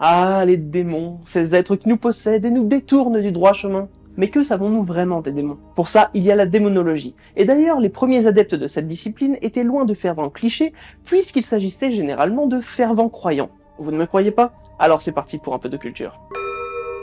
[0.00, 3.88] Ah, les démons, ces êtres qui nous possèdent et nous détournent du droit chemin.
[4.16, 5.58] Mais que savons-nous vraiment des démons?
[5.74, 7.16] Pour ça, il y a la démonologie.
[7.34, 10.72] Et d'ailleurs, les premiers adeptes de cette discipline étaient loin de fervents clichés,
[11.04, 13.50] puisqu'il s'agissait généralement de fervents croyants.
[13.80, 14.52] Vous ne me croyez pas?
[14.78, 16.20] Alors c'est parti pour un peu de culture.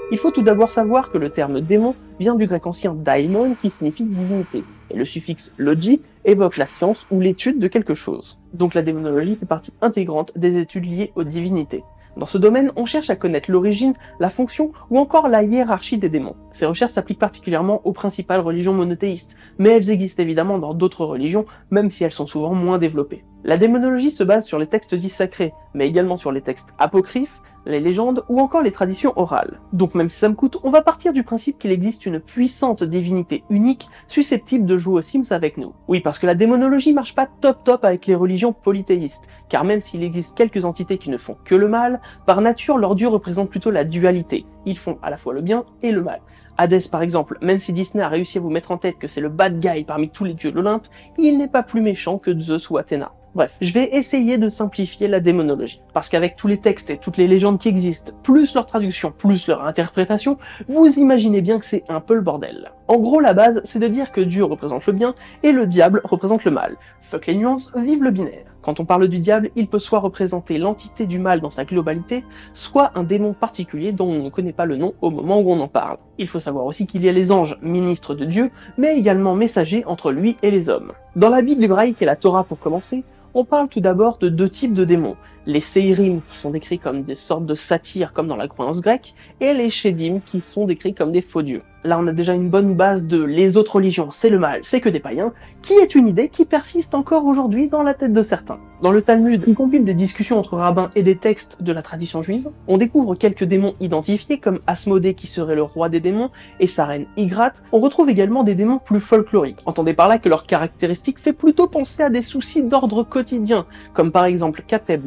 [0.09, 3.69] Il faut tout d'abord savoir que le terme démon vient du grec ancien daimon qui
[3.69, 8.39] signifie divinité, et le suffixe logi évoque la science ou l'étude de quelque chose.
[8.53, 11.83] Donc la démonologie fait partie intégrante des études liées aux divinités.
[12.17, 16.07] Dans ce domaine, on cherche à connaître l'origine, la fonction ou encore la hiérarchie des
[16.07, 16.35] démons.
[16.53, 21.45] Ces recherches s'appliquent particulièrement aux principales religions monothéistes, mais elles existent évidemment dans d'autres religions,
[21.71, 23.25] même si elles sont souvent moins développées.
[23.43, 27.41] La démonologie se base sur les textes dits sacrés, mais également sur les textes apocryphes,
[27.65, 29.59] les légendes ou encore les traditions orales.
[29.73, 32.83] Donc même si ça me coûte, on va partir du principe qu'il existe une puissante
[32.83, 35.73] divinité unique susceptible de jouer aux Sims avec nous.
[35.87, 39.81] Oui, parce que la démonologie marche pas top top avec les religions polythéistes, car même
[39.81, 43.49] s'il existe quelques entités qui ne font que le mal, par nature leurs dieux représentent
[43.49, 44.45] plutôt la dualité.
[44.65, 46.21] Ils font à la fois le bien et le mal.
[46.57, 49.21] Hadès par exemple, même si Disney a réussi à vous mettre en tête que c'est
[49.21, 50.87] le bad guy parmi tous les dieux de l'Olympe,
[51.17, 53.11] il n'est pas plus méchant que Zeus ou Athéna.
[53.35, 55.81] Bref, je vais essayer de simplifier la démonologie.
[55.93, 59.47] Parce qu'avec tous les textes et toutes les légendes qui existent, plus leur traduction, plus
[59.47, 60.37] leur interprétation,
[60.69, 62.71] vous imaginez bien que c'est un peu le bordel.
[62.87, 65.99] En gros, la base, c'est de dire que Dieu représente le bien et le diable
[66.05, 66.77] représente le mal.
[67.01, 68.45] Fuck les nuances, vive le binaire.
[68.61, 72.23] Quand on parle du diable, il peut soit représenter l'entité du mal dans sa globalité,
[72.53, 75.59] soit un démon particulier dont on ne connaît pas le nom au moment où on
[75.59, 75.97] en parle.
[76.17, 79.83] Il faut savoir aussi qu'il y a les anges, ministres de Dieu, mais également messagers
[79.85, 80.93] entre lui et les hommes.
[81.15, 83.03] Dans la Bible hébraïque et la Torah pour commencer,
[83.35, 85.17] on parle tout d'abord de deux types de démons.
[85.47, 89.13] Les Seirim, qui sont décrits comme des sortes de satyres comme dans la croyance grecque,
[89.41, 91.61] et les Shedim, qui sont décrits comme des faux dieux.
[91.85, 94.81] Là, on a déjà une bonne base de les autres religions, c'est le mal, c'est
[94.81, 98.23] que des païens, qui est une idée qui persiste encore aujourd'hui dans la tête de
[98.23, 98.57] certains.
[98.81, 102.23] Dans le Talmud, qui compile des discussions entre rabbins et des textes de la tradition
[102.23, 106.65] juive, on découvre quelques démons identifiés comme Asmodée qui serait le roi des démons et
[106.65, 107.53] sa reine Ygrat.
[107.71, 109.59] On retrouve également des démons plus folkloriques.
[109.67, 114.11] Entendez par là que leur caractéristique fait plutôt penser à des soucis d'ordre quotidien, comme
[114.11, 115.05] par exemple Kateb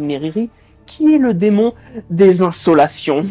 [0.87, 1.75] Qui est le démon
[2.09, 3.27] des insolations.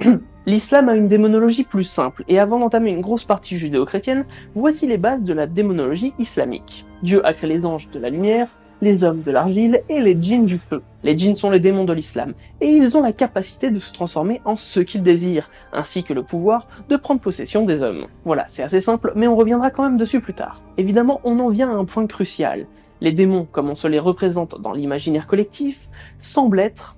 [0.46, 4.96] L'islam a une démonologie plus simple, et avant d'entamer une grosse partie judéo-chrétienne, voici les
[4.96, 6.86] bases de la démonologie islamique.
[7.02, 8.48] Dieu a créé les anges de la lumière,
[8.80, 10.82] les hommes de l'argile et les djinns du feu.
[11.02, 14.40] Les djinns sont les démons de l'islam, et ils ont la capacité de se transformer
[14.44, 18.06] en ce qu'ils désirent, ainsi que le pouvoir de prendre possession des hommes.
[18.24, 20.62] Voilà, c'est assez simple, mais on reviendra quand même dessus plus tard.
[20.78, 22.66] Évidemment, on en vient à un point crucial.
[23.00, 25.88] Les démons, comme on se les représente dans l'imaginaire collectif,
[26.20, 26.96] semblent être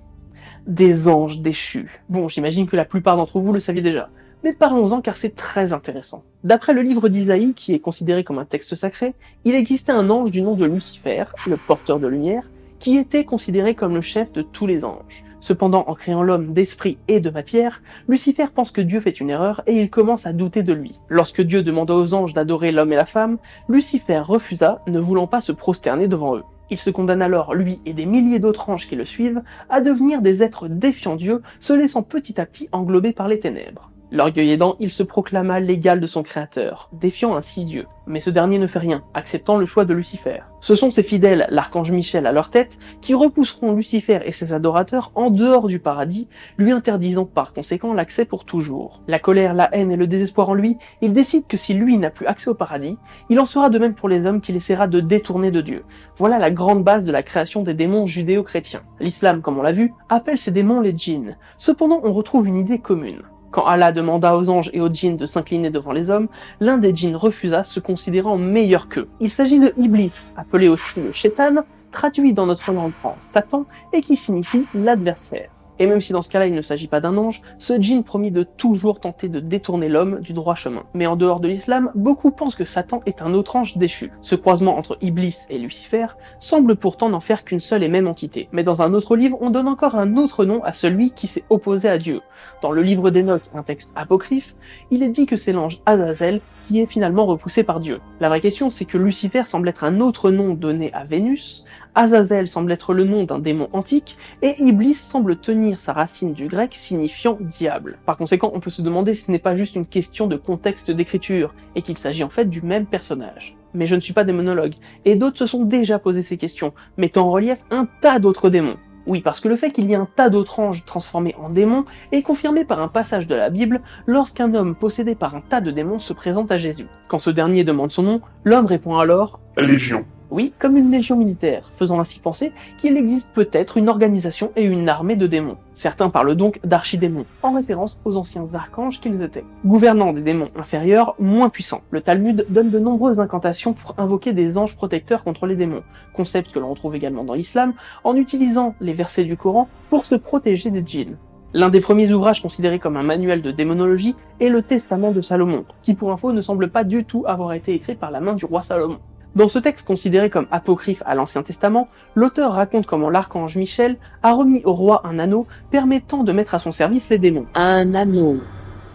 [0.65, 2.01] des anges déchus.
[2.09, 4.09] Bon, j'imagine que la plupart d'entre vous le saviez déjà.
[4.43, 6.23] Mais parlons-en car c'est très intéressant.
[6.45, 9.13] D'après le livre d'Isaïe, qui est considéré comme un texte sacré,
[9.43, 12.49] il existait un ange du nom de Lucifer, le porteur de lumière,
[12.79, 15.25] qui était considéré comme le chef de tous les anges.
[15.39, 19.61] Cependant, en créant l'homme d'esprit et de matière, Lucifer pense que Dieu fait une erreur
[19.67, 20.99] et il commence à douter de lui.
[21.07, 23.37] Lorsque Dieu demanda aux anges d'adorer l'homme et la femme,
[23.67, 26.43] Lucifer refusa, ne voulant pas se prosterner devant eux.
[26.71, 30.21] Il se condamne alors, lui et des milliers d'autres anges qui le suivent, à devenir
[30.21, 33.91] des êtres défiant Dieu, se laissant petit à petit englober par les ténèbres.
[34.11, 37.85] L'orgueil aidant, il se proclama l'égal de son créateur, défiant ainsi Dieu.
[38.07, 40.39] Mais ce dernier ne fait rien, acceptant le choix de Lucifer.
[40.61, 45.11] Ce sont ses fidèles, l'archange Michel à leur tête, qui repousseront Lucifer et ses adorateurs
[45.13, 46.27] en dehors du paradis,
[46.57, 49.03] lui interdisant par conséquent l'accès pour toujours.
[49.07, 52.09] La colère, la haine et le désespoir en lui, il décide que si lui n'a
[52.09, 52.97] plus accès au paradis,
[53.29, 55.83] il en sera de même pour les hommes qu'il essaiera de détourner de Dieu.
[56.17, 58.81] Voilà la grande base de la création des démons judéo-chrétiens.
[58.99, 61.37] L'islam, comme on l'a vu, appelle ces démons les djinns.
[61.59, 63.21] Cependant, on retrouve une idée commune.
[63.51, 66.27] Quand Allah demanda aux anges et aux djinns de s'incliner devant les hommes,
[66.59, 69.07] l'un des djinns refusa, se considérant meilleur qu'eux.
[69.19, 74.01] Il s'agit de Iblis, appelé aussi le Shaitan, traduit dans notre langue en Satan, et
[74.01, 75.49] qui signifie l'adversaire.
[75.79, 78.31] Et même si dans ce cas-là il ne s'agit pas d'un ange, ce djinn promit
[78.31, 80.83] de toujours tenter de détourner l'homme du droit chemin.
[80.93, 84.11] Mais en dehors de l'islam, beaucoup pensent que Satan est un autre ange déchu.
[84.21, 86.07] Ce croisement entre Iblis et Lucifer
[86.39, 88.49] semble pourtant n'en faire qu'une seule et même entité.
[88.51, 91.43] Mais dans un autre livre, on donne encore un autre nom à celui qui s'est
[91.49, 92.21] opposé à Dieu.
[92.61, 94.55] Dans le livre d'Enoch, un texte apocryphe,
[94.91, 97.99] il est dit que c'est l'ange Azazel qui est finalement repoussé par Dieu.
[98.19, 102.47] La vraie question, c'est que Lucifer semble être un autre nom donné à Vénus, Azazel
[102.47, 106.75] semble être le nom d'un démon antique, et Iblis semble tenir sa racine du grec
[106.75, 107.97] signifiant diable.
[108.05, 110.91] Par conséquent, on peut se demander si ce n'est pas juste une question de contexte
[110.91, 113.57] d'écriture, et qu'il s'agit en fait du même personnage.
[113.73, 114.75] Mais je ne suis pas démonologue,
[115.05, 118.77] et d'autres se sont déjà posé ces questions, mettant en relief un tas d'autres démons.
[119.09, 121.85] Oui, parce que le fait qu'il y ait un tas d'autres anges transformés en démons
[122.11, 125.71] est confirmé par un passage de la Bible lorsqu'un homme possédé par un tas de
[125.71, 126.85] démons se présente à Jésus.
[127.07, 130.05] Quand ce dernier demande son nom, l'homme répond alors Légion.
[130.31, 134.87] Oui, comme une légion militaire, faisant ainsi penser qu'il existe peut-être une organisation et une
[134.87, 135.57] armée de démons.
[135.73, 139.43] Certains parlent donc d'archidémons, en référence aux anciens archanges qu'ils étaient.
[139.65, 141.81] Gouvernant des démons inférieurs, moins puissants.
[141.89, 145.83] Le Talmud donne de nombreuses incantations pour invoquer des anges protecteurs contre les démons,
[146.13, 147.73] concept que l'on retrouve également dans l'islam,
[148.03, 151.17] en utilisant les versets du Coran pour se protéger des djinns.
[151.55, 155.65] L'un des premiers ouvrages considérés comme un manuel de démonologie est le Testament de Salomon,
[155.81, 158.45] qui pour info ne semble pas du tout avoir été écrit par la main du
[158.45, 158.99] roi Salomon.
[159.35, 164.33] Dans ce texte considéré comme apocryphe à l'Ancien Testament, l'auteur raconte comment l'archange Michel a
[164.33, 167.45] remis au roi un anneau permettant de mettre à son service les démons.
[167.53, 168.41] Un anneau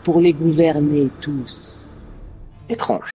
[0.03, 1.91] pour les gouverner tous.
[2.69, 3.11] Étrange.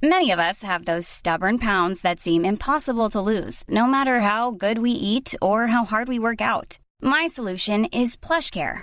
[0.00, 4.52] Many of us have those stubborn pounds that seem impossible to lose, no matter how
[4.52, 6.78] good we eat or how hard we work out.
[7.02, 8.82] My solution is PlushCare.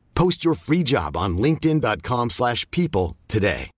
[0.15, 3.69] Post your free job on linkedin.com/people slash people today.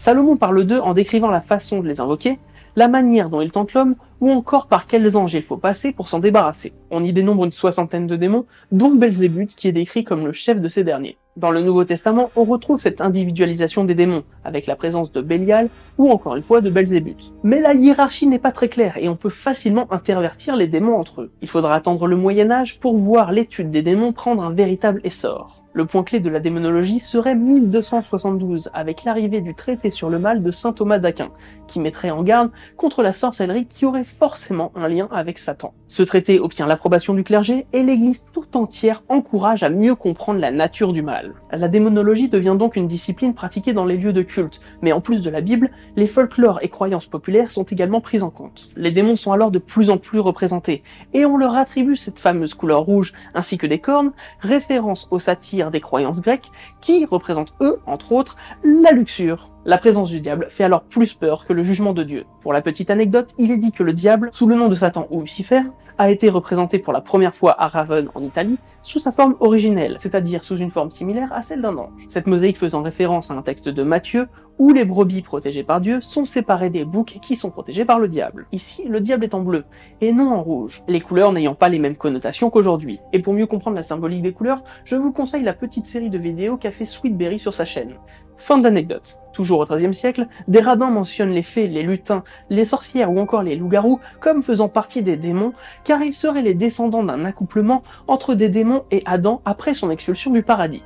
[0.00, 2.38] Salomon parle d'eux en décrivant la façon de les invoquer,
[2.74, 6.08] la manière dont ils tentent l'homme, ou encore par quels anges il faut passer pour
[6.08, 6.72] s'en débarrasser.
[6.90, 10.58] On y dénombre une soixantaine de démons, dont Belzébuth qui est décrit comme le chef
[10.58, 11.18] de ces derniers.
[11.36, 15.68] Dans le Nouveau Testament, on retrouve cette individualisation des démons, avec la présence de Bélial
[15.96, 17.32] ou encore une fois de Belzébuth.
[17.44, 21.22] Mais la hiérarchie n'est pas très claire et on peut facilement intervertir les démons entre
[21.22, 21.30] eux.
[21.40, 25.59] Il faudra attendre le Moyen Âge pour voir l'étude des démons prendre un véritable essor.
[25.72, 30.42] Le point clé de la démonologie serait 1272, avec l'arrivée du traité sur le mal
[30.42, 31.30] de saint Thomas d'Aquin,
[31.68, 35.72] qui mettrait en garde contre la sorcellerie qui aurait forcément un lien avec Satan.
[35.86, 40.50] Ce traité obtient l'approbation du clergé et l'église tout entière encourage à mieux comprendre la
[40.50, 41.34] nature du mal.
[41.52, 45.22] La démonologie devient donc une discipline pratiquée dans les lieux de culte, mais en plus
[45.22, 48.70] de la Bible, les folklores et croyances populaires sont également prises en compte.
[48.74, 50.82] Les démons sont alors de plus en plus représentés,
[51.14, 55.59] et on leur attribue cette fameuse couleur rouge ainsi que des cornes, référence aux satires
[55.68, 56.50] des croyances grecques,
[56.80, 59.50] qui représentent eux, entre autres, la luxure.
[59.66, 62.24] La présence du diable fait alors plus peur que le jugement de Dieu.
[62.40, 65.06] Pour la petite anecdote, il est dit que le diable, sous le nom de Satan
[65.10, 65.60] ou Lucifer,
[65.98, 69.98] a été représenté pour la première fois à Raven en Italie sous sa forme originelle,
[70.00, 72.06] c'est-à-dire sous une forme similaire à celle d'un ange.
[72.08, 76.00] Cette mosaïque faisant référence à un texte de Matthieu où les brebis protégées par Dieu
[76.00, 78.46] sont séparées des boucs qui sont protégés par le diable.
[78.52, 79.64] Ici, le diable est en bleu
[80.00, 82.98] et non en rouge, les couleurs n'ayant pas les mêmes connotations qu'aujourd'hui.
[83.12, 86.18] Et pour mieux comprendre la symbolique des couleurs, je vous conseille la petite série de
[86.18, 87.96] vidéos qu'a fait Sweetberry sur sa chaîne.
[88.40, 89.18] Fin de l'anecdote.
[89.34, 93.42] Toujours au XIIIe siècle, des rabbins mentionnent les fées, les lutins, les sorcières ou encore
[93.42, 95.52] les loups-garous comme faisant partie des démons,
[95.84, 100.30] car ils seraient les descendants d'un accouplement entre des démons et Adam après son expulsion
[100.30, 100.82] du paradis.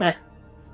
[0.00, 0.16] Ouais.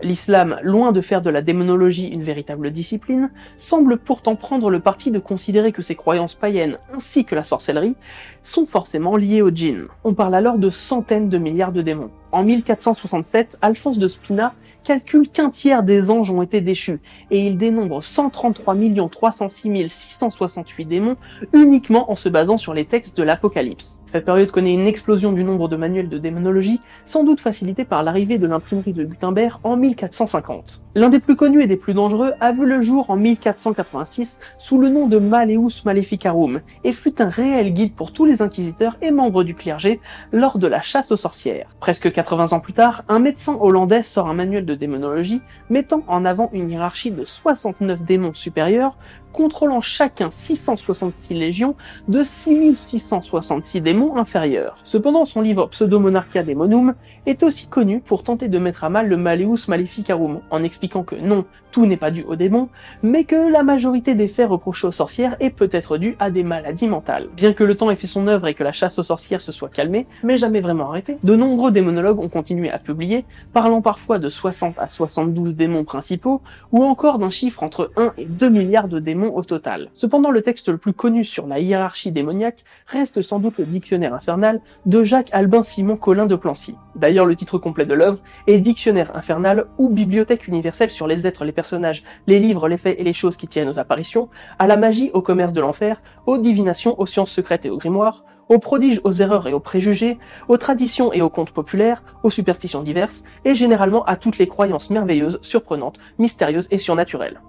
[0.00, 5.10] L'islam, loin de faire de la démonologie une véritable discipline, semble pourtant prendre le parti
[5.10, 7.96] de considérer que ses croyances païennes ainsi que la sorcellerie
[8.44, 9.86] sont forcément liées au djinn.
[10.04, 12.10] On parle alors de centaines de milliards de démons.
[12.30, 17.58] En 1467, Alphonse de Spina calcule qu'un tiers des anges ont été déchus, et il
[17.58, 18.76] dénombre 133
[19.10, 21.16] 306 668 démons
[21.52, 24.00] uniquement en se basant sur les textes de l'Apocalypse.
[24.12, 28.02] Cette période connaît une explosion du nombre de manuels de démonologie, sans doute facilitée par
[28.02, 30.82] l'arrivée de l'imprimerie de Gutenberg en 1450.
[30.94, 34.78] L'un des plus connus et des plus dangereux a vu le jour en 1486 sous
[34.78, 39.10] le nom de Maleus Maleficarum, et fut un réel guide pour tous les inquisiteurs et
[39.10, 39.98] membres du clergé
[40.30, 41.68] lors de la chasse aux sorcières.
[41.80, 46.24] Presque 80 ans plus tard, un médecin hollandais sort un manuel de démonologie mettant en
[46.24, 48.96] avant une hiérarchie de 69 démons supérieurs
[49.32, 51.74] contrôlant chacun 666 légions
[52.08, 54.76] de 6666 démons inférieurs.
[54.84, 56.94] Cependant, son livre Pseudomonarchia Demonum
[57.26, 61.14] est aussi connu pour tenter de mettre à mal le Maleus Maleficarum, en expliquant que
[61.16, 62.68] non, tout n'est pas dû aux démons,
[63.02, 66.86] mais que la majorité des faits reprochés aux sorcières est peut-être due à des maladies
[66.86, 67.28] mentales.
[67.34, 69.50] Bien que le temps ait fait son œuvre et que la chasse aux sorcières se
[69.50, 74.18] soit calmée, mais jamais vraiment arrêtée, de nombreux démonologues ont continué à publier, parlant parfois
[74.18, 78.88] de 60 à 72 démons principaux, ou encore d'un chiffre entre 1 et 2 milliards
[78.88, 79.88] de démons au total.
[79.94, 84.14] Cependant, le texte le plus connu sur la hiérarchie démoniaque reste sans doute le Dictionnaire
[84.14, 86.76] infernal de Jacques Albin Simon Collin de Plancy.
[86.94, 91.44] D'ailleurs, le titre complet de l'œuvre est Dictionnaire infernal ou Bibliothèque universelle sur les êtres,
[91.44, 94.76] les personnages, les livres, les faits et les choses qui tiennent aux apparitions, à la
[94.76, 99.00] magie, au commerce de l'enfer, aux divinations, aux sciences secrètes et aux grimoires, aux prodiges,
[99.04, 100.18] aux erreurs et aux préjugés,
[100.48, 104.90] aux traditions et aux contes populaires, aux superstitions diverses, et généralement à toutes les croyances
[104.90, 107.40] merveilleuses, surprenantes, mystérieuses et surnaturelles.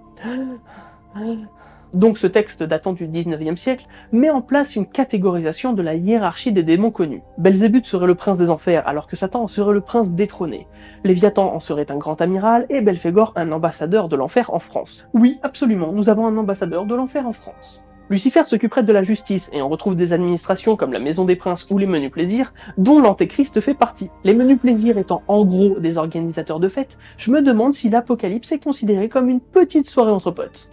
[1.94, 6.50] Donc ce texte datant du 19e siècle met en place une catégorisation de la hiérarchie
[6.50, 7.22] des démons connus.
[7.38, 10.66] Belzébuth serait le prince des enfers alors que Satan en serait le prince détrôné.
[11.04, 15.06] Léviathan en serait un grand amiral et Belphégor un ambassadeur de l'enfer en France.
[15.14, 17.80] Oui, absolument, nous avons un ambassadeur de l'enfer en France.
[18.10, 21.66] Lucifer s'occuperait de la justice et on retrouve des administrations comme la Maison des Princes
[21.70, 24.10] ou les Menus Plaisirs, dont l'Antéchrist fait partie.
[24.24, 28.52] Les Menus Plaisirs étant en gros des organisateurs de fêtes, je me demande si l'Apocalypse
[28.52, 30.68] est considéré comme une petite soirée entre potes.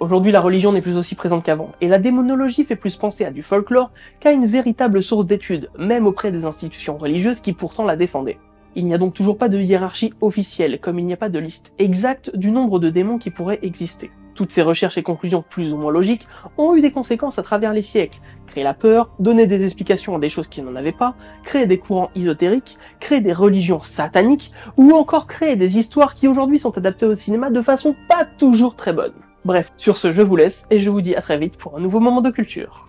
[0.00, 3.32] Aujourd'hui, la religion n'est plus aussi présente qu'avant, et la démonologie fait plus penser à
[3.32, 3.90] du folklore
[4.20, 8.38] qu'à une véritable source d'études, même auprès des institutions religieuses qui pourtant la défendaient.
[8.76, 11.40] Il n'y a donc toujours pas de hiérarchie officielle, comme il n'y a pas de
[11.40, 14.12] liste exacte du nombre de démons qui pourraient exister.
[14.36, 16.28] Toutes ces recherches et conclusions plus ou moins logiques
[16.58, 18.20] ont eu des conséquences à travers les siècles.
[18.46, 21.78] Créer la peur, donner des explications à des choses qui n'en avaient pas, créer des
[21.78, 27.06] courants ésotériques, créer des religions sataniques, ou encore créer des histoires qui aujourd'hui sont adaptées
[27.06, 29.14] au cinéma de façon pas toujours très bonne.
[29.48, 31.80] Bref, sur ce, je vous laisse et je vous dis à très vite pour un
[31.80, 32.86] nouveau moment de culture.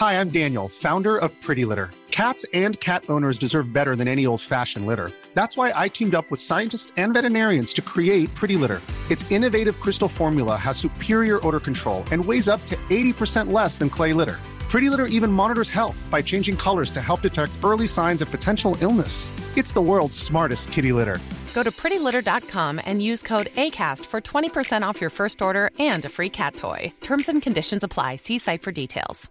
[0.00, 1.90] Hi, I'm Daniel, founder of Pretty Litter.
[2.12, 5.10] Cats and cat owners deserve better than any old-fashioned litter.
[5.34, 8.80] That's why I teamed up with scientists and veterinarians to create Pretty Litter.
[9.10, 13.90] Its innovative crystal formula has superior odor control and weighs up to 80% less than
[13.90, 14.38] clay litter.
[14.68, 18.76] Pretty Litter even monitors health by changing colors to help detect early signs of potential
[18.80, 19.32] illness.
[19.56, 21.18] It's the world's smartest kitty litter.
[21.54, 26.08] Go to prettylitter.com and use code ACAST for 20% off your first order and a
[26.08, 26.92] free cat toy.
[27.00, 28.16] Terms and conditions apply.
[28.16, 29.30] See site for details.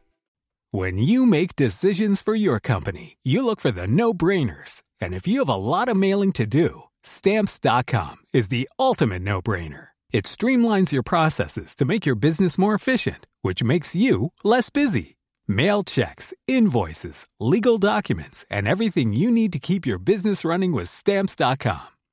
[0.71, 4.81] When you make decisions for your company, you look for the no brainers.
[4.99, 9.39] And if you have a lot of mailing to do, stamps.com is the ultimate no
[9.39, 9.89] brainer.
[10.11, 15.17] It streamlines your processes to make your business more efficient, which makes you less busy.
[15.47, 20.89] Mail checks, invoices, legal documents, and everything you need to keep your business running with
[20.89, 21.92] stamps.com.